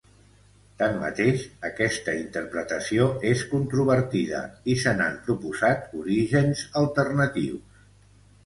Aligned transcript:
Tanmateix, 0.81 1.41
aquesta 1.69 2.15
interpretació 2.21 3.05
és 3.33 3.43
controvertida 3.51 4.41
i 4.73 4.77
se 4.87 4.95
n'han 5.03 5.23
proposat 5.29 5.89
orígens 6.01 6.65
alternatius. 6.83 7.87